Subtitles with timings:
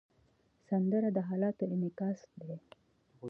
[0.67, 2.55] سندره د حالاتو انعکاس دی